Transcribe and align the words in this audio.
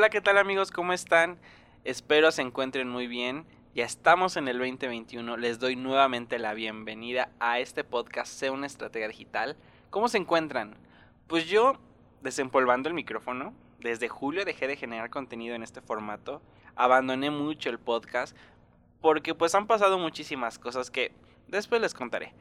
Hola, 0.00 0.08
¿qué 0.08 0.22
tal 0.22 0.38
amigos? 0.38 0.70
¿Cómo 0.70 0.94
están? 0.94 1.38
Espero 1.84 2.32
se 2.32 2.40
encuentren 2.40 2.88
muy 2.88 3.06
bien. 3.06 3.44
Ya 3.74 3.84
estamos 3.84 4.38
en 4.38 4.48
el 4.48 4.56
2021. 4.56 5.36
Les 5.36 5.58
doy 5.58 5.76
nuevamente 5.76 6.38
la 6.38 6.54
bienvenida 6.54 7.28
a 7.38 7.58
este 7.58 7.84
podcast 7.84 8.32
Sea 8.32 8.50
una 8.50 8.66
estrategia 8.66 9.08
digital. 9.08 9.58
¿Cómo 9.90 10.08
se 10.08 10.16
encuentran? 10.16 10.74
Pues 11.26 11.48
yo, 11.50 11.74
desempolvando 12.22 12.88
el 12.88 12.94
micrófono, 12.94 13.52
desde 13.78 14.08
julio 14.08 14.46
dejé 14.46 14.68
de 14.68 14.76
generar 14.76 15.10
contenido 15.10 15.54
en 15.54 15.62
este 15.62 15.82
formato. 15.82 16.40
Abandoné 16.76 17.28
mucho 17.28 17.68
el 17.68 17.78
podcast 17.78 18.34
porque 19.02 19.34
pues 19.34 19.54
han 19.54 19.66
pasado 19.66 19.98
muchísimas 19.98 20.58
cosas 20.58 20.90
que 20.90 21.12
después 21.46 21.82
les 21.82 21.92
contaré. 21.92 22.32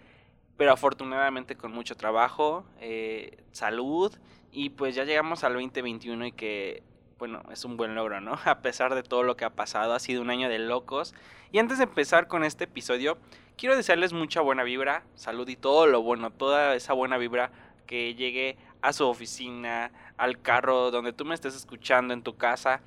Pero 0.55 0.71
afortunadamente 0.71 1.57
con 1.57 1.73
mucho 1.73 1.97
trabajo, 1.97 2.63
eh, 2.79 3.43
salud 3.51 4.17
y 4.49 4.69
pues 4.69 4.95
ya 4.95 5.03
llegamos 5.03 5.43
al 5.43 5.55
2021 5.55 6.27
y 6.27 6.31
que 6.31 6.83
bueno, 7.19 7.43
es 7.51 7.65
un 7.65 7.77
buen 7.77 7.93
logro, 7.93 8.21
¿no? 8.21 8.39
A 8.45 8.61
pesar 8.61 8.95
de 8.95 9.03
todo 9.03 9.23
lo 9.23 9.37
que 9.37 9.45
ha 9.45 9.51
pasado, 9.51 9.93
ha 9.93 9.99
sido 9.99 10.21
un 10.21 10.29
año 10.29 10.49
de 10.49 10.57
locos. 10.57 11.13
Y 11.51 11.59
antes 11.59 11.77
de 11.77 11.83
empezar 11.83 12.27
con 12.27 12.43
este 12.43 12.63
episodio, 12.63 13.17
quiero 13.57 13.75
desearles 13.75 14.13
mucha 14.13 14.41
buena 14.41 14.63
vibra, 14.63 15.03
salud 15.15 15.47
y 15.47 15.55
todo 15.55 15.85
lo 15.85 16.01
bueno, 16.01 16.31
toda 16.31 16.75
esa 16.75 16.93
buena 16.93 17.17
vibra 17.17 17.51
que 17.85 18.15
llegue 18.15 18.57
a 18.81 18.93
su 18.93 19.05
oficina, 19.05 19.91
al 20.17 20.41
carro 20.41 20.91
donde 20.91 21.11
tú 21.11 21.25
me 21.25 21.35
estés 21.35 21.55
escuchando 21.55 22.13
en 22.13 22.23
tu 22.23 22.37
casa, 22.37 22.81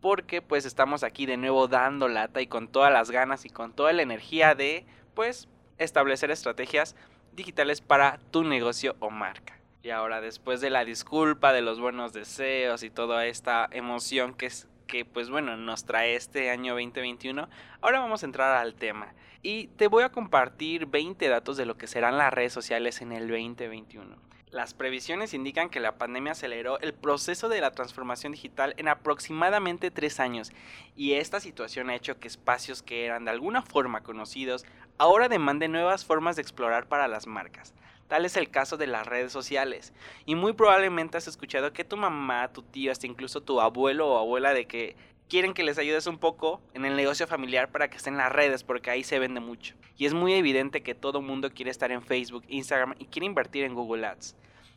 porque 0.00 0.40
pues 0.40 0.64
estamos 0.64 1.02
aquí 1.02 1.26
de 1.26 1.36
nuevo 1.36 1.68
dando 1.68 2.08
lata 2.08 2.40
y 2.40 2.46
con 2.46 2.68
todas 2.68 2.92
las 2.92 3.10
ganas 3.10 3.44
y 3.44 3.50
con 3.50 3.72
toda 3.72 3.92
la 3.92 4.02
energía 4.02 4.54
de 4.54 4.86
pues 5.14 5.48
establecer 5.76 6.30
estrategias 6.30 6.96
digitales 7.34 7.80
para 7.80 8.18
tu 8.30 8.44
negocio 8.44 8.96
o 9.00 9.10
marca. 9.10 9.57
Y 9.82 9.90
ahora 9.90 10.20
después 10.20 10.60
de 10.60 10.70
la 10.70 10.84
disculpa, 10.84 11.52
de 11.52 11.62
los 11.62 11.80
buenos 11.80 12.12
deseos 12.12 12.82
y 12.82 12.90
toda 12.90 13.26
esta 13.26 13.68
emoción 13.70 14.34
que 14.34 14.46
es 14.46 14.66
que 14.88 15.04
pues 15.04 15.30
bueno 15.30 15.56
nos 15.56 15.84
trae 15.84 16.16
este 16.16 16.50
año 16.50 16.72
2021, 16.72 17.48
ahora 17.80 18.00
vamos 18.00 18.22
a 18.22 18.26
entrar 18.26 18.56
al 18.56 18.74
tema 18.74 19.14
y 19.42 19.68
te 19.68 19.86
voy 19.86 20.02
a 20.02 20.10
compartir 20.10 20.86
20 20.86 21.28
datos 21.28 21.56
de 21.56 21.66
lo 21.66 21.76
que 21.76 21.86
serán 21.86 22.18
las 22.18 22.32
redes 22.32 22.52
sociales 22.52 23.00
en 23.02 23.12
el 23.12 23.28
2021. 23.28 24.16
Las 24.50 24.72
previsiones 24.72 25.34
indican 25.34 25.68
que 25.68 25.78
la 25.78 25.98
pandemia 25.98 26.32
aceleró 26.32 26.80
el 26.80 26.94
proceso 26.94 27.50
de 27.50 27.60
la 27.60 27.70
transformación 27.70 28.32
digital 28.32 28.74
en 28.78 28.88
aproximadamente 28.88 29.90
tres 29.90 30.20
años 30.20 30.52
y 30.96 31.12
esta 31.12 31.38
situación 31.38 31.90
ha 31.90 31.94
hecho 31.94 32.18
que 32.18 32.28
espacios 32.28 32.82
que 32.82 33.04
eran 33.04 33.26
de 33.26 33.30
alguna 33.30 33.60
forma 33.60 34.02
conocidos 34.02 34.64
ahora 34.96 35.28
demanden 35.28 35.70
nuevas 35.70 36.04
formas 36.06 36.36
de 36.36 36.42
explorar 36.42 36.88
para 36.88 37.08
las 37.08 37.26
marcas. 37.26 37.74
Tal 38.08 38.24
es 38.24 38.36
el 38.36 38.48
caso 38.48 38.78
de 38.78 38.86
las 38.86 39.06
redes 39.06 39.32
sociales. 39.32 39.92
Y 40.24 40.34
muy 40.34 40.54
probablemente 40.54 41.18
has 41.18 41.28
escuchado 41.28 41.72
que 41.74 41.84
tu 41.84 41.96
mamá, 41.96 42.48
tu 42.48 42.62
tío, 42.62 42.90
hasta 42.90 43.06
incluso 43.06 43.42
tu 43.42 43.60
abuelo 43.60 44.08
o 44.08 44.18
abuela 44.18 44.54
de 44.54 44.66
que 44.66 44.96
quieren 45.28 45.52
que 45.52 45.62
les 45.62 45.78
ayudes 45.78 46.06
un 46.06 46.16
poco 46.16 46.62
en 46.72 46.86
el 46.86 46.96
negocio 46.96 47.26
familiar 47.26 47.70
para 47.70 47.88
que 47.88 47.98
estén 47.98 48.14
en 48.14 48.18
las 48.18 48.32
redes 48.32 48.64
porque 48.64 48.90
ahí 48.90 49.04
se 49.04 49.18
vende 49.18 49.40
mucho. 49.40 49.74
Y 49.98 50.06
es 50.06 50.14
muy 50.14 50.32
evidente 50.32 50.82
que 50.82 50.94
todo 50.94 51.20
mundo 51.20 51.50
quiere 51.50 51.70
estar 51.70 51.92
en 51.92 52.02
Facebook, 52.02 52.44
Instagram 52.48 52.94
y 52.98 53.04
quiere 53.06 53.26
invertir 53.26 53.64
en 53.64 53.74
Google 53.74 54.06
Ads. 54.06 54.36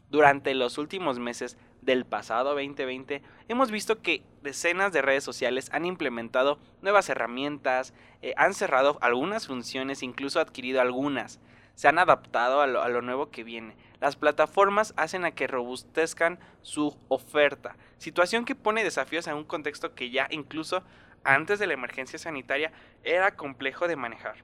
Durante 0.09 0.53
los 0.53 0.77
últimos 0.77 1.19
meses 1.19 1.55
del 1.81 2.03
pasado 2.03 2.49
2020 2.49 3.21
hemos 3.47 3.71
visto 3.71 4.01
que 4.01 4.23
decenas 4.43 4.91
de 4.91 5.01
redes 5.01 5.23
sociales 5.23 5.69
han 5.71 5.85
implementado 5.85 6.59
nuevas 6.81 7.07
herramientas, 7.07 7.93
eh, 8.21 8.33
han 8.35 8.53
cerrado 8.53 8.97
algunas 8.99 9.47
funciones, 9.47 10.03
incluso 10.03 10.41
adquirido 10.41 10.81
algunas 10.81 11.39
se 11.81 11.87
han 11.87 11.97
adaptado 11.97 12.61
a 12.61 12.67
lo, 12.67 13.01
nuevo 13.01 13.31
que 13.31 13.43
viene. 13.43 13.75
Las 13.99 14.15
plataformas 14.15 14.93
hacen 14.97 15.25
a 15.25 15.31
que 15.31 15.47
robustezcan 15.47 16.37
su 16.61 16.95
oferta, 17.07 17.75
situación 17.97 18.45
que 18.45 18.53
pone 18.53 18.83
desafíos 18.83 19.25
en 19.25 19.33
un 19.33 19.45
contexto 19.45 19.95
que 19.95 20.11
ya 20.11 20.27
incluso 20.29 20.83
antes 21.23 21.57
de 21.57 21.65
la 21.65 21.73
emergencia 21.73 22.19
sanitaria 22.19 22.71
era 23.03 23.35
complejo 23.35 23.87
de 23.87 23.95
manejar. 23.95 24.35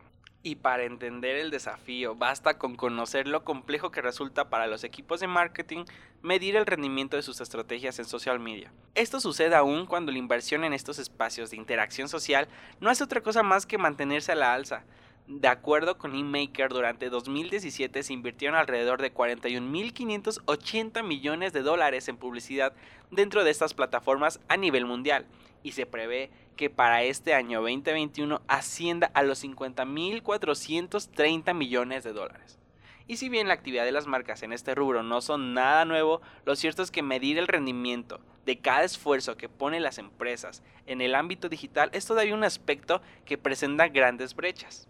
Y 0.42 0.56
para 0.56 0.86
entender 0.86 1.36
el 1.36 1.52
desafío, 1.52 2.16
basta 2.16 2.58
con 2.58 2.76
conocer 2.76 3.28
lo 3.28 3.44
complejo 3.44 3.92
que 3.92 4.02
resulta 4.02 4.50
para 4.50 4.66
los 4.66 4.84
equipos 4.84 5.20
de 5.20 5.28
marketing 5.28 5.86
medir 6.24 6.56
el 6.56 6.66
rendimiento 6.66 7.18
de 7.18 7.22
sus 7.22 7.40
estrategias 7.40 8.00
en 8.00 8.06
social 8.06 8.40
media. 8.40 8.72
Esto 8.96 9.20
sucede 9.20 9.54
aún 9.54 9.86
cuando 9.86 10.12
la 10.12 10.18
inversión 10.18 10.64
en 10.64 10.74
estos 10.74 10.98
espacios 10.98 11.52
de 11.52 11.58
interacción 11.58 12.10
social 12.10 12.48
no 12.80 12.90
hace 12.90 13.04
otra 13.04 13.22
cosa 13.22 13.44
más 13.44 13.68
que 13.68 13.78
mantenerse 13.78 14.32
a 14.32 14.36
la 14.36 14.56
alza. 14.56 14.86
De 15.28 15.48
acuerdo 15.50 15.98
con 15.98 16.16
InMaker, 16.16 16.70
durante 16.70 17.10
2017 17.10 18.02
se 18.02 18.14
invirtieron 18.14 18.58
alrededor 18.58 19.02
de 19.02 19.14
41.580 19.14 21.04
millones 21.04 21.52
de 21.52 21.64
dólares 21.64 22.08
en 22.08 22.16
publicidad 22.16 22.72
dentro 23.12 23.44
de 23.44 23.52
estas 23.52 23.74
plataformas 23.74 24.40
a 24.48 24.56
nivel 24.56 24.86
mundial 24.86 25.26
y 25.64 25.74
se 25.74 25.86
prevé 25.86 26.30
que 26.56 26.70
para 26.70 27.04
este 27.04 27.34
año 27.34 27.60
2021 27.60 28.42
ascienda 28.48 29.12
a 29.14 29.22
los 29.22 29.44
50.430 29.44 31.54
millones 31.54 32.06
de 32.06 32.14
dólares. 32.14 32.58
Y 33.06 33.18
si 33.18 33.28
bien 33.28 33.50
la 33.50 33.54
actividad 33.54 33.84
de 33.84 33.92
las 33.92 34.08
marcas 34.08 34.44
en 34.44 34.54
este 34.54 34.76
rubro 34.76 35.04
no 35.04 35.20
son 35.20 35.54
nada 35.54 35.84
nuevo, 35.84 36.22
lo 36.46 36.56
cierto 36.56 36.84
es 36.84 36.90
que 36.90 37.04
medir 37.04 37.38
el 37.38 37.50
rendimiento 37.50 38.22
de 38.46 38.60
cada 38.60 38.86
esfuerzo 38.86 39.36
que 39.36 39.50
ponen 39.50 39.84
las 39.84 39.98
empresas 39.98 40.64
en 40.86 41.02
el 41.02 41.16
ámbito 41.16 41.50
digital 41.50 41.90
es 41.92 42.06
todavía 42.06 42.34
un 42.34 42.46
aspecto 42.46 43.02
que 43.26 43.38
presenta 43.38 43.90
grandes 43.90 44.34
brechas. 44.34 44.88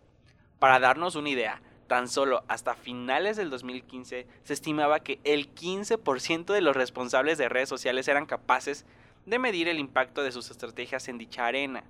Para 0.60 0.80
darnos 0.80 1.16
una 1.16 1.30
idea, 1.30 1.62
tan 1.88 2.08
solo 2.08 2.44
hasta 2.48 2.74
finales 2.74 3.38
del 3.38 3.50
2015 3.50 4.28
se 4.44 4.54
estimaba 4.54 5.02
que 5.02 5.20
el 5.24 5.54
15% 5.54 6.46
de 6.54 6.62
los 6.62 6.76
responsables 6.76 7.38
de 7.38 7.48
redes 7.48 7.70
sociales 7.70 8.08
eran 8.08 8.26
capaces 8.26 8.86
de 9.26 9.40
medir 9.40 9.68
el 9.68 9.78
impacto 9.78 10.24
de 10.24 10.32
sus 10.32 10.50
estrategias 10.50 11.08
en 11.08 11.18
dicha 11.18 11.46
arena. 11.46 11.84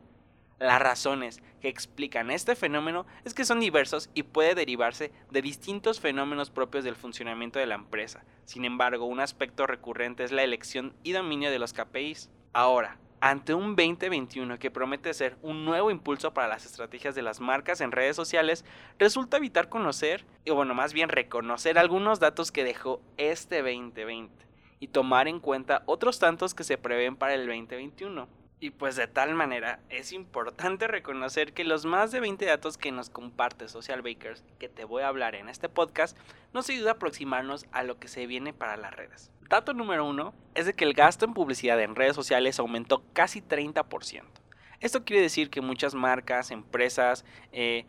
Las 0.60 0.82
razones 0.82 1.40
que 1.62 1.70
explican 1.70 2.32
este 2.32 2.56
fenómeno 2.56 3.06
es 3.24 3.34
que 3.34 3.46
son 3.46 3.60
diversos 3.60 4.10
y 4.16 4.24
puede 4.24 4.56
derivarse 4.56 5.12
de 5.30 5.42
distintos 5.42 6.00
fenómenos 6.00 6.50
propios 6.50 6.84
del 6.84 6.96
funcionamiento 6.96 7.60
de 7.60 7.68
la 7.68 7.76
empresa. 7.76 8.24
Sin 8.46 8.66
embargo, 8.66 9.06
un 9.06 9.20
aspecto 9.20 9.68
recurrente 9.68 10.24
es 10.24 10.32
la 10.32 10.44
elección 10.44 10.94
y 11.04 11.12
dominio 11.12 11.52
de 11.52 11.60
los 11.60 11.74
KPIs. 11.74 12.32
Ahora, 12.54 12.98
ante 13.20 13.54
un 13.54 13.76
2021 13.76 14.60
que 14.60 14.72
promete 14.72 15.14
ser 15.14 15.38
un 15.42 15.66
nuevo 15.66 15.92
impulso 15.92 16.34
para 16.34 16.48
las 16.48 16.66
estrategias 16.66 17.16
de 17.16 17.22
las 17.22 17.40
marcas 17.40 17.82
en 17.82 17.92
redes 17.92 18.16
sociales, 18.16 18.64
resulta 19.00 19.38
evitar 19.38 19.70
conocer, 19.70 20.26
o 20.50 20.56
bueno, 20.56 20.74
más 20.74 20.94
bien 20.94 21.10
reconocer 21.10 21.78
algunos 21.80 22.20
datos 22.20 22.52
que 22.52 22.64
dejó 22.64 23.02
este 23.18 23.62
2020 23.62 24.46
y 24.80 24.88
tomar 24.90 25.28
en 25.28 25.40
cuenta 25.40 25.84
otros 25.86 26.20
tantos 26.20 26.54
que 26.54 26.64
se 26.64 26.78
prevén 26.78 27.16
para 27.16 27.34
el 27.34 27.48
2021. 27.48 28.28
Y 28.60 28.72
pues 28.72 28.96
de 28.96 29.06
tal 29.06 29.36
manera 29.36 29.80
es 29.90 30.12
importante 30.12 30.88
reconocer 30.88 31.54
que 31.54 31.64
los 31.64 31.86
más 31.86 32.12
de 32.12 32.20
20 32.20 32.44
datos 32.46 32.78
que 32.78 32.92
nos 32.92 33.12
comparte 33.12 33.68
Social 33.68 34.02
Bakers, 34.02 34.44
que 34.58 34.68
te 34.68 34.84
voy 34.84 35.04
a 35.04 35.10
hablar 35.10 35.36
en 35.36 35.48
este 35.48 35.70
podcast, 35.70 36.18
nos 36.54 36.68
ayuda 36.70 36.92
a 36.92 36.94
aproximarnos 36.94 37.68
a 37.72 37.84
lo 37.84 38.00
que 38.00 38.08
se 38.08 38.26
viene 38.26 38.54
para 38.54 38.76
las 38.76 38.96
redes. 38.96 39.32
Dato 39.50 39.74
número 39.74 40.06
uno 40.06 40.34
es 40.56 40.66
de 40.66 40.74
que 40.74 40.84
el 40.84 40.94
gasto 40.94 41.24
en 41.24 41.34
publicidad 41.34 41.82
en 41.82 41.96
redes 41.96 42.16
sociales 42.16 42.60
aumentó 42.60 43.04
casi 43.14 43.42
30%. 43.42 44.24
Esto 44.82 45.06
quiere 45.06 45.22
decir 45.22 45.50
que 45.50 45.62
muchas 45.62 45.96
marcas, 45.96 46.52
empresas, 46.52 47.24
eh, 47.54 47.86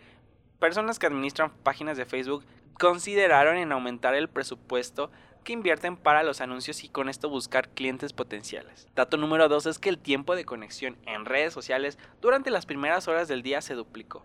personas 0.60 0.98
que 0.98 1.06
administran 1.06 1.50
páginas 1.62 1.96
de 1.96 2.06
Facebook 2.06 2.44
consideraron 2.78 3.56
en 3.56 3.72
aumentar 3.72 4.14
el 4.14 4.28
presupuesto 4.28 5.10
que 5.42 5.52
invierten 5.52 5.96
para 5.96 6.22
los 6.22 6.41
anuncios 6.41 6.84
y 6.84 6.88
con 6.88 7.08
esto 7.08 7.28
buscar 7.28 7.69
clientes 7.70 8.12
potenciales. 8.12 8.86
Dato 8.94 9.16
número 9.16 9.48
2 9.48 9.66
es 9.66 9.78
que 9.78 9.88
el 9.88 9.98
tiempo 9.98 10.36
de 10.36 10.44
conexión 10.44 10.96
en 11.06 11.25
redes 11.25 11.52
sociales 11.52 11.98
durante 12.20 12.50
las 12.50 12.66
primeras 12.66 13.08
horas 13.08 13.26
del 13.26 13.42
día 13.42 13.60
se 13.62 13.75
duplicó. 13.75 14.22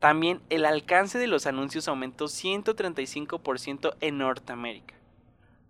También 0.00 0.42
el 0.50 0.64
alcance 0.64 1.18
de 1.18 1.28
los 1.28 1.46
anuncios 1.46 1.86
aumentó 1.86 2.26
135% 2.26 3.96
en 4.00 4.18
Norteamérica. 4.18 4.94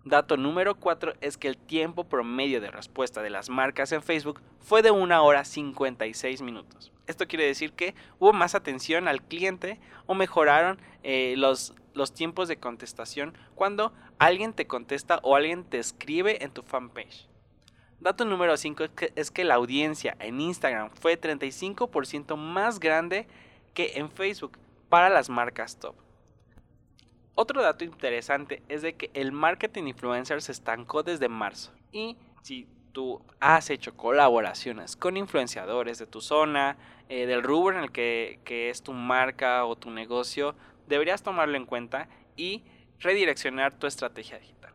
Dato 0.04 0.36
número 0.36 0.74
4 0.74 1.14
es 1.22 1.38
que 1.38 1.48
el 1.48 1.56
tiempo 1.56 2.04
promedio 2.04 2.60
de 2.60 2.70
respuesta 2.70 3.22
de 3.22 3.30
las 3.30 3.48
marcas 3.48 3.90
en 3.90 4.02
Facebook 4.02 4.42
fue 4.60 4.82
de 4.82 4.90
1 4.90 5.24
hora 5.24 5.46
56 5.46 6.42
minutos. 6.42 6.92
Esto 7.06 7.26
quiere 7.26 7.46
decir 7.46 7.72
que 7.72 7.94
hubo 8.18 8.34
más 8.34 8.54
atención 8.54 9.08
al 9.08 9.22
cliente 9.22 9.80
o 10.04 10.12
mejoraron 10.12 10.78
eh, 11.02 11.36
los, 11.38 11.74
los 11.94 12.12
tiempos 12.12 12.48
de 12.48 12.58
contestación 12.58 13.32
cuando 13.54 13.94
alguien 14.18 14.52
te 14.52 14.66
contesta 14.66 15.20
o 15.22 15.36
alguien 15.36 15.64
te 15.64 15.78
escribe 15.78 16.44
en 16.44 16.50
tu 16.50 16.62
fanpage. 16.62 17.26
Dato 17.98 18.26
número 18.26 18.58
5 18.58 18.84
es 18.84 18.90
que, 18.90 19.12
es 19.16 19.30
que 19.30 19.44
la 19.44 19.54
audiencia 19.54 20.18
en 20.20 20.38
Instagram 20.38 20.90
fue 20.90 21.18
35% 21.18 22.36
más 22.36 22.78
grande 22.78 23.26
que 23.72 23.92
en 23.94 24.10
Facebook 24.10 24.58
para 24.90 25.08
las 25.08 25.30
marcas 25.30 25.78
top. 25.78 26.03
Otro 27.36 27.62
dato 27.62 27.84
interesante 27.84 28.62
es 28.68 28.82
de 28.82 28.94
que 28.94 29.10
el 29.12 29.32
marketing 29.32 29.84
influencer 29.84 30.40
se 30.40 30.52
estancó 30.52 31.02
desde 31.02 31.28
marzo. 31.28 31.72
Y 31.90 32.16
si 32.42 32.68
tú 32.92 33.20
has 33.40 33.70
hecho 33.70 33.96
colaboraciones 33.96 34.94
con 34.94 35.16
influenciadores 35.16 35.98
de 35.98 36.06
tu 36.06 36.20
zona, 36.20 36.76
eh, 37.08 37.26
del 37.26 37.42
rubro 37.42 37.76
en 37.76 37.84
el 37.84 37.90
que, 37.90 38.38
que 38.44 38.70
es 38.70 38.82
tu 38.82 38.92
marca 38.92 39.64
o 39.64 39.74
tu 39.74 39.90
negocio, 39.90 40.54
deberías 40.86 41.24
tomarlo 41.24 41.56
en 41.56 41.66
cuenta 41.66 42.08
y 42.36 42.62
redireccionar 43.00 43.74
tu 43.74 43.88
estrategia 43.88 44.38
digital. 44.38 44.72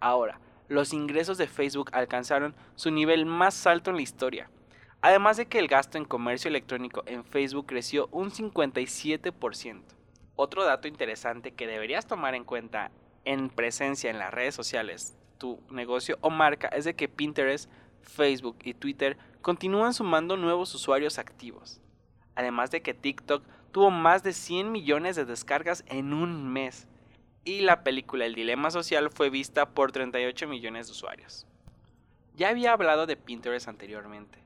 Ahora, 0.00 0.40
los 0.68 0.92
ingresos 0.92 1.38
de 1.38 1.46
Facebook 1.46 1.90
alcanzaron 1.92 2.54
su 2.74 2.90
nivel 2.90 3.26
más 3.26 3.64
alto 3.66 3.90
en 3.90 3.96
la 3.96 4.02
historia. 4.02 4.50
Además 5.00 5.36
de 5.36 5.46
que 5.46 5.60
el 5.60 5.68
gasto 5.68 5.98
en 5.98 6.04
comercio 6.04 6.48
electrónico 6.48 7.04
en 7.06 7.24
Facebook 7.24 7.66
creció 7.66 8.08
un 8.10 8.32
57%. 8.32 9.95
Otro 10.36 10.64
dato 10.64 10.86
interesante 10.86 11.52
que 11.52 11.66
deberías 11.66 12.06
tomar 12.06 12.34
en 12.34 12.44
cuenta 12.44 12.90
en 13.24 13.48
presencia 13.48 14.10
en 14.10 14.18
las 14.18 14.32
redes 14.32 14.54
sociales, 14.54 15.16
tu 15.38 15.60
negocio 15.70 16.18
o 16.20 16.28
marca, 16.28 16.68
es 16.68 16.84
de 16.84 16.94
que 16.94 17.08
Pinterest, 17.08 17.70
Facebook 18.02 18.58
y 18.64 18.74
Twitter 18.74 19.16
continúan 19.40 19.94
sumando 19.94 20.36
nuevos 20.36 20.74
usuarios 20.74 21.18
activos. 21.18 21.80
Además 22.34 22.70
de 22.70 22.82
que 22.82 22.92
TikTok 22.92 23.42
tuvo 23.72 23.90
más 23.90 24.22
de 24.22 24.34
100 24.34 24.70
millones 24.70 25.16
de 25.16 25.24
descargas 25.24 25.84
en 25.88 26.12
un 26.12 26.52
mes. 26.52 26.86
Y 27.44 27.60
la 27.60 27.82
película 27.82 28.26
El 28.26 28.34
Dilema 28.34 28.70
Social 28.70 29.10
fue 29.10 29.30
vista 29.30 29.70
por 29.70 29.90
38 29.90 30.46
millones 30.48 30.86
de 30.86 30.92
usuarios. 30.92 31.46
Ya 32.34 32.50
había 32.50 32.72
hablado 32.72 33.06
de 33.06 33.16
Pinterest 33.16 33.68
anteriormente, 33.68 34.38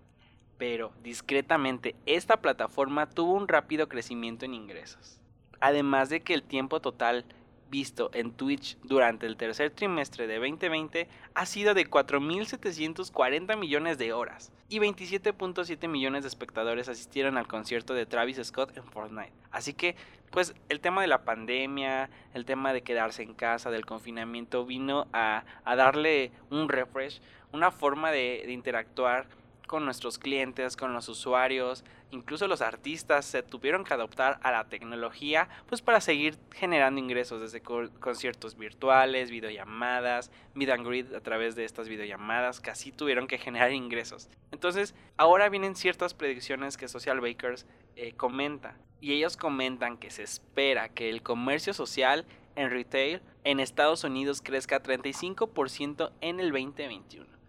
pero 0.57 0.93
discretamente 1.03 1.97
esta 2.07 2.41
plataforma 2.41 3.11
tuvo 3.11 3.33
un 3.33 3.49
rápido 3.49 3.89
crecimiento 3.89 4.45
en 4.45 4.55
ingresos. 4.55 5.21
Además 5.61 6.09
de 6.09 6.21
que 6.21 6.35
el 6.35 6.43
tiempo 6.43 6.81
total 6.81 7.25
visto 7.71 8.11
en 8.13 8.33
Twitch 8.33 8.77
durante 8.83 9.27
el 9.27 9.37
tercer 9.37 9.71
trimestre 9.71 10.27
de 10.27 10.39
2020 10.39 11.09
ha 11.35 11.47
sido 11.47 11.73
de 11.73 11.89
4.740 11.89 13.57
millones 13.57 13.97
de 13.97 14.13
horas 14.13 14.53
y 14.69 14.79
27.7 14.79 15.89
millones 15.89 16.25
de 16.25 16.29
espectadores 16.29 16.89
asistieron 16.89 17.39
al 17.39 17.47
concierto 17.47 17.95
de 17.95 18.07
Travis 18.07 18.41
Scott 18.43 18.77
en 18.77 18.85
Fortnite. 18.85 19.33
Así 19.51 19.73
que, 19.73 19.97
pues 20.31 20.55
el 20.69 20.81
tema 20.81 21.03
de 21.03 21.09
la 21.09 21.25
pandemia, 21.25 22.11
el 22.35 22.45
tema 22.45 22.73
de 22.73 22.83
quedarse 22.83 23.23
en 23.23 23.35
casa, 23.35 23.71
del 23.71 23.87
confinamiento, 23.87 24.65
vino 24.65 25.07
a, 25.13 25.45
darle 25.65 26.31
un 26.51 26.69
refresh, 26.69 27.21
una 27.53 27.71
forma 27.73 28.13
de 28.13 28.45
interactuar 28.49 29.27
con 29.71 29.85
nuestros 29.85 30.19
clientes, 30.19 30.77
con 30.77 30.93
los 30.95 31.09
usuarios, 31.09 31.85
incluso 32.11 32.49
los 32.49 32.61
artistas 32.61 33.25
se 33.25 33.45
tuvieron 33.45 33.85
que 33.85 33.95
adoptar 33.95 34.41
a 34.43 34.51
la 34.51 34.65
tecnología 34.69 35.49
pues 35.69 35.81
para 35.81 36.01
seguir 36.01 36.37
generando 36.51 36.99
ingresos 36.99 37.41
desde 37.41 37.63
conciertos 37.63 38.57
virtuales, 38.57 39.31
videollamadas, 39.31 40.33
meet 40.55 40.71
and 40.71 40.85
greet 40.85 41.15
a 41.15 41.21
través 41.21 41.55
de 41.55 41.65
estas 41.65 41.89
videollamadas, 41.89 42.61
casi 42.61 42.91
tuvieron 42.91 43.29
que 43.29 43.39
generar 43.39 43.71
ingresos. 43.71 44.29
Entonces, 44.51 44.93
ahora 45.17 45.49
vienen 45.49 45.77
ciertas 45.77 46.15
predicciones 46.15 46.77
que 46.77 46.89
Social 46.89 47.21
Bakers 47.21 47.65
eh, 47.95 48.13
comenta 48.15 48.77
y 49.01 49.13
ellos 49.13 49.37
comentan 49.37 49.99
que 49.99 50.11
se 50.11 50.25
espera 50.25 50.89
que 50.89 51.11
el 51.11 51.23
comercio 51.23 51.75
social 51.75 52.27
en 52.57 52.71
retail 52.71 53.23
en 53.45 53.61
Estados 53.61 54.03
Unidos 54.03 54.43
crezca 54.43 54.83
35% 54.83 56.11
en 56.23 56.41
el 56.41 56.51
2021 56.51 57.40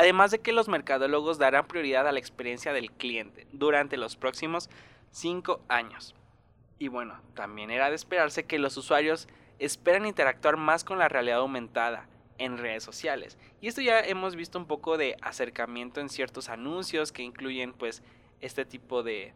además 0.00 0.30
de 0.30 0.38
que 0.38 0.54
los 0.54 0.66
mercadólogos 0.66 1.36
darán 1.36 1.66
prioridad 1.66 2.08
a 2.08 2.12
la 2.12 2.18
experiencia 2.18 2.72
del 2.72 2.90
cliente 2.90 3.46
durante 3.52 3.98
los 3.98 4.16
próximos 4.16 4.70
5 5.10 5.60
años. 5.68 6.14
Y 6.78 6.88
bueno, 6.88 7.20
también 7.34 7.70
era 7.70 7.90
de 7.90 7.96
esperarse 7.96 8.44
que 8.44 8.58
los 8.58 8.78
usuarios 8.78 9.28
esperan 9.58 10.06
interactuar 10.06 10.56
más 10.56 10.84
con 10.84 10.98
la 10.98 11.10
realidad 11.10 11.40
aumentada 11.40 12.08
en 12.38 12.56
redes 12.56 12.82
sociales. 12.82 13.36
Y 13.60 13.68
esto 13.68 13.82
ya 13.82 14.00
hemos 14.00 14.36
visto 14.36 14.58
un 14.58 14.64
poco 14.64 14.96
de 14.96 15.18
acercamiento 15.20 16.00
en 16.00 16.08
ciertos 16.08 16.48
anuncios 16.48 17.12
que 17.12 17.22
incluyen 17.22 17.74
pues 17.74 18.02
este 18.40 18.64
tipo 18.64 19.02
de, 19.02 19.34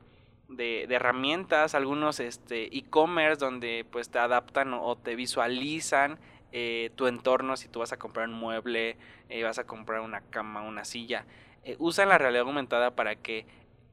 de, 0.49 0.85
herramientas, 0.85 1.75
algunos 1.75 2.21
este 2.21 2.75
e-commerce 2.75 3.39
donde 3.39 3.85
pues 3.93 4.09
te 4.09 4.19
adaptan 4.19 4.73
o 4.73 4.97
te 4.97 5.15
visualizan 5.15 6.19
eh, 6.57 6.93
tu 6.95 7.09
entorno, 7.09 7.57
si 7.57 7.67
tú 7.67 7.81
vas 7.81 7.93
a 7.93 7.97
comprar 7.97 8.29
un 8.29 8.35
mueble, 8.35 8.97
eh, 9.29 9.43
vas 9.43 9.59
a 9.59 9.65
comprar 9.65 10.03
una 10.03 10.21
cama, 10.21 10.63
una 10.63 10.85
silla, 10.85 11.27
eh, 11.65 11.75
usan 11.81 12.09
la 12.09 12.17
realidad 12.17 12.47
aumentada 12.47 12.95
para 12.95 13.17
que 13.17 13.45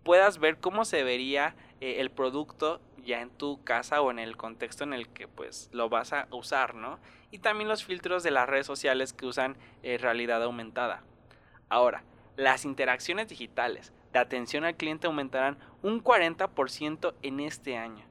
puedas 0.04 0.38
ver 0.38 0.60
cómo 0.60 0.86
se 0.86 1.04
vería 1.04 1.56
el 1.80 2.12
producto 2.12 2.80
ya 3.04 3.22
en 3.22 3.32
tu 3.32 3.64
casa 3.64 4.00
o 4.02 4.12
en 4.12 4.20
el 4.20 4.38
contexto 4.38 4.84
en 4.84 4.94
el 4.94 5.10
que 5.10 5.28
pues 5.28 5.72
lo 5.72 5.90
vas 5.90 6.14
a 6.14 6.28
usar, 6.30 6.76
¿no? 6.76 7.00
Y 7.32 7.40
también 7.40 7.68
los 7.68 7.84
filtros 7.84 8.22
de 8.22 8.30
las 8.30 8.48
redes 8.48 8.68
sociales 8.68 9.12
que 9.14 9.26
usan 9.26 9.58
realidad 9.82 10.44
aumentada. 10.44 11.02
Ahora, 11.68 12.04
las 12.36 12.66
interacciones 12.66 13.30
digitales 13.30 13.92
de 14.14 14.20
atención 14.20 14.66
al 14.66 14.76
cliente 14.76 15.08
aumentarán 15.08 15.58
un 15.82 16.04
40% 16.04 17.16
en 17.24 17.40
este 17.40 17.78
año. 17.78 18.06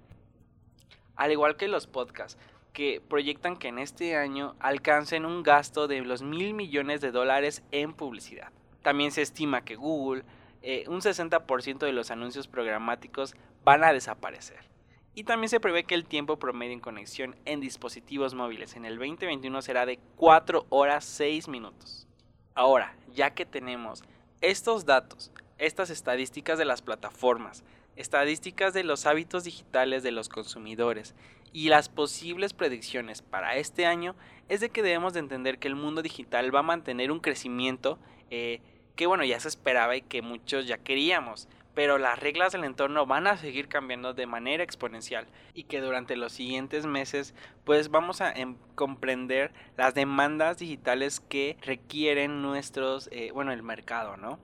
Al 1.14 1.30
igual 1.30 1.56
que 1.56 1.68
los 1.68 1.86
podcasts, 1.86 2.36
que 2.72 3.00
proyectan 3.08 3.56
que 3.56 3.68
en 3.68 3.78
este 3.78 4.16
año 4.16 4.54
alcancen 4.60 5.26
un 5.26 5.42
gasto 5.42 5.88
de 5.88 6.00
los 6.00 6.22
mil 6.22 6.54
millones 6.54 7.00
de 7.00 7.10
dólares 7.10 7.62
en 7.72 7.92
publicidad. 7.92 8.52
También 8.82 9.10
se 9.10 9.22
estima 9.22 9.64
que 9.64 9.76
Google, 9.76 10.24
eh, 10.62 10.84
un 10.88 11.00
60% 11.00 11.78
de 11.78 11.92
los 11.92 12.10
anuncios 12.10 12.48
programáticos 12.48 13.34
van 13.64 13.84
a 13.84 13.92
desaparecer. 13.92 14.70
Y 15.14 15.24
también 15.24 15.48
se 15.48 15.60
prevé 15.60 15.84
que 15.84 15.94
el 15.94 16.06
tiempo 16.06 16.38
promedio 16.38 16.72
en 16.72 16.80
conexión 16.80 17.36
en 17.44 17.60
dispositivos 17.60 18.34
móviles 18.34 18.76
en 18.76 18.84
el 18.84 18.96
2021 18.96 19.60
será 19.62 19.84
de 19.84 19.98
4 20.16 20.66
horas 20.70 21.04
6 21.04 21.48
minutos. 21.48 22.06
Ahora, 22.54 22.94
ya 23.12 23.30
que 23.30 23.44
tenemos 23.44 24.02
estos 24.40 24.86
datos, 24.86 25.32
estas 25.58 25.90
estadísticas 25.90 26.58
de 26.58 26.64
las 26.64 26.80
plataformas, 26.80 27.64
estadísticas 28.00 28.72
de 28.72 28.82
los 28.82 29.06
hábitos 29.06 29.44
digitales 29.44 30.02
de 30.02 30.10
los 30.10 30.28
consumidores 30.28 31.14
y 31.52 31.68
las 31.68 31.88
posibles 31.88 32.54
predicciones 32.54 33.22
para 33.22 33.56
este 33.56 33.86
año 33.86 34.14
es 34.48 34.60
de 34.60 34.70
que 34.70 34.82
debemos 34.82 35.12
de 35.12 35.20
entender 35.20 35.58
que 35.58 35.68
el 35.68 35.74
mundo 35.74 36.02
digital 36.02 36.54
va 36.54 36.60
a 36.60 36.64
mantener 36.64 37.12
un 37.12 37.20
crecimiento 37.20 37.98
eh, 38.30 38.60
que 38.96 39.06
bueno 39.06 39.24
ya 39.24 39.38
se 39.38 39.48
esperaba 39.48 39.96
y 39.96 40.02
que 40.02 40.22
muchos 40.22 40.66
ya 40.66 40.78
queríamos 40.78 41.48
pero 41.74 41.98
las 41.98 42.18
reglas 42.18 42.52
del 42.52 42.64
entorno 42.64 43.06
van 43.06 43.26
a 43.26 43.36
seguir 43.36 43.68
cambiando 43.68 44.12
de 44.12 44.26
manera 44.26 44.64
exponencial 44.64 45.26
y 45.54 45.64
que 45.64 45.80
durante 45.80 46.16
los 46.16 46.32
siguientes 46.32 46.86
meses 46.86 47.34
pues 47.64 47.90
vamos 47.90 48.20
a 48.20 48.32
em, 48.32 48.56
comprender 48.74 49.52
las 49.76 49.94
demandas 49.94 50.58
digitales 50.58 51.20
que 51.20 51.56
requieren 51.62 52.40
nuestros 52.40 53.08
eh, 53.12 53.30
bueno 53.32 53.52
el 53.52 53.62
mercado 53.62 54.16
no 54.16 54.38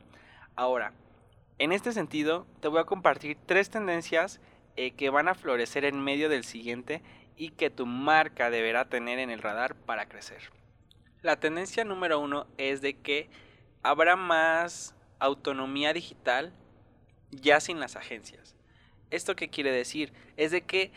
ahora 0.56 0.92
en 1.58 1.72
este 1.72 1.92
sentido 1.92 2.46
te 2.60 2.68
voy 2.68 2.80
a 2.80 2.84
compartir 2.84 3.38
tres 3.46 3.70
tendencias 3.70 4.40
eh, 4.76 4.92
que 4.92 5.10
van 5.10 5.28
a 5.28 5.34
florecer 5.34 5.84
en 5.84 6.02
medio 6.02 6.28
del 6.28 6.44
siguiente 6.44 7.02
y 7.36 7.50
que 7.50 7.70
tu 7.70 7.86
marca 7.86 8.50
deberá 8.50 8.88
tener 8.88 9.18
en 9.18 9.30
el 9.30 9.42
radar 9.42 9.74
para 9.74 10.06
crecer. 10.06 10.50
La 11.22 11.36
tendencia 11.36 11.84
número 11.84 12.20
uno 12.20 12.46
es 12.58 12.80
de 12.80 12.94
que 12.94 13.28
habrá 13.82 14.16
más 14.16 14.94
autonomía 15.18 15.92
digital 15.92 16.52
ya 17.30 17.60
sin 17.60 17.80
las 17.80 17.96
agencias. 17.96 18.54
¿Esto 19.10 19.36
qué 19.36 19.48
quiere 19.48 19.70
decir? 19.72 20.12
Es 20.36 20.50
de 20.50 20.62
que 20.62 20.92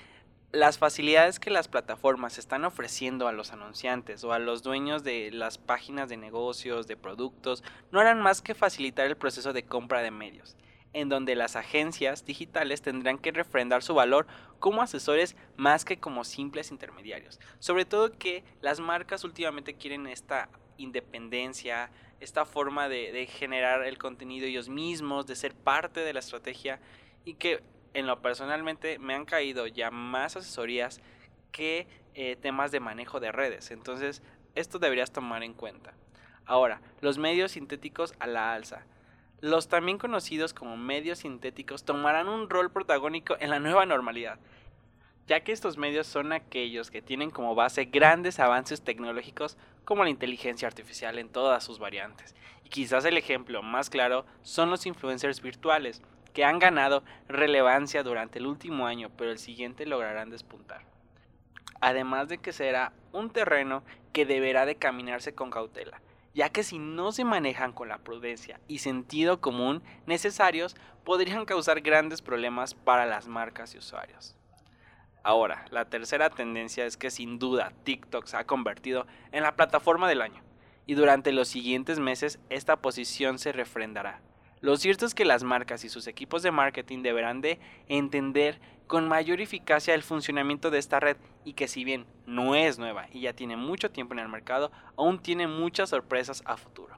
las 0.52 0.78
facilidades 0.78 1.40
que 1.40 1.52
las 1.52 1.68
plataformas 1.68 2.38
están 2.38 2.66
ofreciendo 2.66 3.28
a 3.28 3.32
los 3.32 3.52
anunciantes 3.52 4.24
o 4.24 4.34
a 4.34 4.40
los 4.40 4.64
dueños 4.64 5.04
de 5.04 5.32
las 5.32 5.58
páginas 5.58 6.10
de 6.10 6.18
negocios, 6.18 6.88
de 6.88 6.98
productos, 6.98 7.64
no 7.92 8.00
harán 8.00 8.22
más 8.22 8.42
que 8.42 8.56
facilitar 8.56 9.06
el 9.06 9.18
proceso 9.18 9.54
de 9.54 9.64
compra 9.64 10.02
de 10.02 10.12
medios 10.12 10.58
en 10.94 11.10
donde 11.10 11.36
las 11.36 11.56
agencias 11.56 12.26
digitales 12.26 12.82
tendrán 12.82 13.20
que 13.20 13.32
refrendar 13.32 13.84
su 13.84 13.94
valor 13.94 14.28
como 14.60 14.82
asesores 14.82 15.36
más 15.56 15.86
que 15.86 16.00
como 16.00 16.24
simples 16.24 16.72
intermediarios. 16.72 17.40
Sobre 17.60 17.86
todo 17.86 18.18
que 18.18 18.44
las 18.62 18.80
marcas 18.80 19.24
últimamente 19.24 19.76
quieren 19.76 20.08
esta 20.08 20.50
independencia, 20.78 21.92
esta 22.20 22.46
forma 22.46 22.90
de, 22.90 23.28
generar 23.28 23.84
el 23.84 23.98
contenido 23.98 24.48
ellos 24.48 24.70
mismos, 24.70 25.28
de 25.28 25.36
ser 25.36 25.54
parte 25.54 26.00
de 26.00 26.14
la 26.14 26.20
estrategia 26.20 26.80
y 27.24 27.36
que 27.36 27.62
en 27.94 28.08
lo 28.08 28.22
personalmente 28.22 29.00
me 29.00 29.14
han 29.14 29.26
caído 29.26 29.68
ya 29.68 29.92
más 29.92 30.36
asesorías 30.36 31.02
que 31.52 31.88
eh, 32.14 32.36
temas 32.36 32.72
de 32.72 32.80
manejo 32.80 33.20
de 33.20 33.32
redes. 33.32 33.72
Entonces, 33.72 34.22
esto 34.56 34.80
deberías 34.80 35.12
tomar 35.12 35.44
en 35.44 35.54
cuenta. 35.54 35.94
Ahora, 36.46 36.82
los 37.02 37.18
medios 37.18 37.52
sintéticos 37.52 38.14
a 38.20 38.28
la 38.28 38.54
alza 38.54 38.86
los 39.42 39.70
también 39.70 39.98
conocidos 39.98 40.54
como 40.54 40.76
medios 40.76 41.20
sintéticos 41.20 41.86
tomarán 41.86 42.28
un 42.28 42.50
rol 42.50 42.72
protagónico 42.72 43.38
en 43.40 43.50
la 43.50 43.60
nueva 43.60 43.86
normalidad, 43.86 44.38
ya 45.28 45.42
que 45.42 45.54
estos 45.54 45.78
medios 45.78 46.08
son 46.08 46.34
aquellos 46.34 46.92
que 46.92 47.02
tienen 47.02 47.30
como 47.30 47.56
base 47.56 47.86
grandes 47.86 48.40
avances 48.40 48.82
tecnológicos 48.82 49.58
como 49.86 50.04
la 50.04 50.10
inteligencia 50.10 50.68
artificial 50.68 51.18
en 51.20 51.30
todas 51.30 51.64
sus 51.64 51.80
variantes. 51.80 52.36
Y 52.66 52.70
quizás 52.70 53.06
el 53.06 53.18
ejemplo 53.18 53.64
más 53.64 53.90
claro 53.90 54.26
son 54.42 54.70
los 54.70 54.86
influencers 54.86 55.42
virtuales, 55.42 56.02
que 56.40 56.46
han 56.46 56.58
ganado 56.58 57.04
relevancia 57.28 58.02
durante 58.02 58.40
el 58.40 58.48
último 58.48 58.88
año, 58.88 59.12
pero 59.18 59.30
el 59.30 59.40
siguiente 59.40 59.86
lograrán 59.86 60.30
despuntar. 60.30 60.86
Además 61.82 62.30
de 62.30 62.38
que 62.38 62.54
será 62.54 62.94
un 63.12 63.30
terreno 63.30 63.84
que 64.14 64.26
deberá 64.26 64.66
de 64.66 64.76
caminarse 64.76 65.36
con 65.36 65.52
cautela, 65.52 66.02
ya 66.34 66.48
que 66.48 66.64
si 66.64 66.80
no 66.80 67.12
se 67.12 67.26
manejan 67.26 67.74
con 67.74 67.90
la 67.90 67.98
prudencia 67.98 68.62
y 68.70 68.78
sentido 68.78 69.42
común 69.42 69.84
necesarios, 70.06 70.78
podrían 71.04 71.44
causar 71.44 71.82
grandes 71.82 72.22
problemas 72.22 72.74
para 72.74 73.06
las 73.06 73.28
marcas 73.28 73.76
y 73.76 73.80
usuarios. 73.80 74.38
Ahora, 75.24 75.66
la 75.72 75.90
tercera 75.90 76.30
tendencia 76.30 76.86
es 76.86 76.96
que 76.96 77.12
sin 77.12 77.38
duda 77.38 77.74
TikTok 77.84 78.28
se 78.28 78.38
ha 78.38 78.46
convertido 78.46 79.08
en 79.34 79.44
la 79.44 79.58
plataforma 79.58 80.08
del 80.08 80.22
año. 80.22 80.42
y 80.86 80.94
durante 80.94 81.34
los 81.34 81.50
siguientes 81.50 82.00
meses 82.00 82.40
esta 82.50 82.78
posición 82.78 83.40
se 83.40 83.52
refrendará. 83.52 84.22
Lo 84.62 84.76
cierto 84.76 85.06
es 85.06 85.16
que 85.16 85.24
las 85.24 85.44
marcas 85.44 85.86
y 85.86 85.90
sus 85.90 86.08
equipos 86.08 86.44
de 86.44 86.52
marketing 86.52 87.02
deberán 87.02 87.40
de 87.40 87.60
entender 87.88 88.60
con 88.88 89.08
mayor 89.08 89.40
eficacia 89.40 89.94
el 89.94 90.04
funcionamiento 90.04 90.70
de 90.70 90.80
esta 90.80 91.00
red 91.00 91.16
y 91.46 91.54
que 91.54 91.68
si 91.68 91.84
bien 91.84 92.06
no 92.26 92.56
es 92.56 92.78
nueva 92.78 93.08
y 93.14 93.22
ya 93.22 93.34
tiene 93.34 93.56
mucho 93.56 93.92
tiempo 93.92 94.14
en 94.14 94.20
el 94.20 94.28
mercado, 94.28 94.72
aún 94.98 95.20
tiene 95.20 95.48
muchas 95.48 95.92
sorpresas 95.92 96.42
a 96.46 96.58
futuro. 96.58 96.98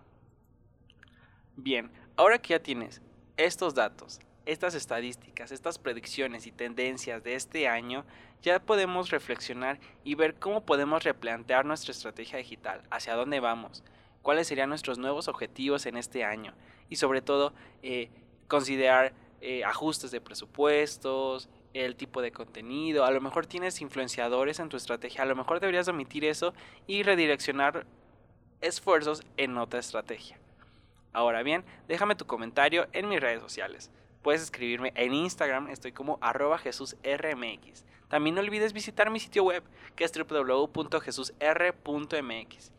Bien, 1.56 1.92
ahora 2.16 2.40
que 2.40 2.50
ya 2.52 2.64
tienes 2.64 3.02
estos 3.38 3.76
datos, 3.76 4.20
estas 4.46 4.74
estadísticas, 4.74 5.52
estas 5.52 5.78
predicciones 5.78 6.48
y 6.48 6.52
tendencias 6.52 7.24
de 7.24 7.36
este 7.36 7.68
año, 7.68 8.06
ya 8.42 8.60
podemos 8.60 9.12
reflexionar 9.12 9.80
y 10.04 10.16
ver 10.16 10.36
cómo 10.36 10.66
podemos 10.66 11.04
replantear 11.04 11.66
nuestra 11.66 11.92
estrategia 11.92 12.40
digital, 12.40 12.82
hacia 12.90 13.16
dónde 13.16 13.40
vamos, 13.40 13.84
cuáles 14.22 14.48
serían 14.48 14.70
nuestros 14.70 14.98
nuevos 14.98 15.28
objetivos 15.28 15.86
en 15.86 15.98
este 15.98 16.24
año 16.24 16.54
y 16.90 16.98
sobre 16.98 17.22
todo 17.22 17.54
eh, 17.84 18.10
considerar 18.48 19.14
eh, 19.42 19.64
ajustes 19.64 20.12
de 20.12 20.22
presupuestos, 20.22 21.50
el 21.74 21.96
tipo 21.96 22.22
de 22.22 22.32
contenido, 22.32 23.06
a 23.06 23.12
lo 23.12 23.22
mejor 23.22 23.48
tienes 23.48 23.82
influenciadores 23.82 24.60
en 24.60 24.70
tu 24.70 24.78
estrategia, 24.78 25.24
a 25.24 25.26
lo 25.26 25.36
mejor 25.36 25.60
deberías 25.60 25.88
omitir 25.88 26.26
eso 26.26 26.54
y 26.86 27.02
redireccionar 27.04 27.88
esfuerzos 28.60 29.24
en 29.38 29.58
otra 29.58 29.80
estrategia. 29.80 30.38
Ahora 31.14 31.44
bien, 31.44 31.64
déjame 31.88 32.16
tu 32.16 32.26
comentario 32.26 32.88
en 32.94 33.10
mis 33.10 33.20
redes 33.20 33.42
sociales. 33.42 33.92
Puedes 34.22 34.42
escribirme 34.42 34.94
en 34.96 35.14
Instagram, 35.14 35.68
estoy 35.70 35.92
como 35.92 36.18
arroba 36.22 36.58
jesusrmx. 36.58 37.86
También 38.08 38.36
no 38.36 38.42
olvides 38.42 38.74
visitar 38.74 39.10
mi 39.10 39.20
sitio 39.20 39.44
web, 39.44 39.64
que 39.96 40.04
es 40.04 40.12
www.jesusr.mx. 40.14 42.72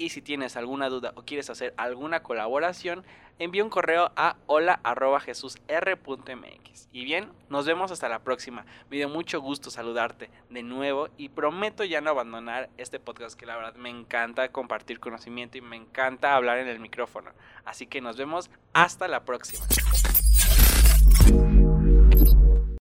Y 0.00 0.08
si 0.08 0.22
tienes 0.22 0.56
alguna 0.56 0.88
duda 0.88 1.12
o 1.14 1.24
quieres 1.24 1.50
hacer 1.50 1.74
alguna 1.76 2.22
colaboración, 2.22 3.04
envía 3.38 3.62
un 3.62 3.68
correo 3.68 4.12
a 4.16 4.38
hola.jesusr.mx. 4.46 6.88
Y 6.90 7.04
bien, 7.04 7.30
nos 7.50 7.66
vemos 7.66 7.92
hasta 7.92 8.08
la 8.08 8.20
próxima. 8.20 8.64
Me 8.88 8.96
dio 8.96 9.10
mucho 9.10 9.42
gusto 9.42 9.70
saludarte 9.70 10.30
de 10.48 10.62
nuevo 10.62 11.10
y 11.18 11.28
prometo 11.28 11.84
ya 11.84 12.00
no 12.00 12.08
abandonar 12.08 12.70
este 12.78 12.98
podcast 12.98 13.38
que 13.38 13.44
la 13.44 13.56
verdad 13.56 13.74
me 13.74 13.90
encanta 13.90 14.50
compartir 14.50 15.00
conocimiento 15.00 15.58
y 15.58 15.60
me 15.60 15.76
encanta 15.76 16.34
hablar 16.34 16.56
en 16.56 16.68
el 16.68 16.80
micrófono. 16.80 17.32
Así 17.66 17.86
que 17.86 18.00
nos 18.00 18.16
vemos 18.16 18.50
hasta 18.72 19.06
la 19.06 19.26
próxima. 19.26 19.66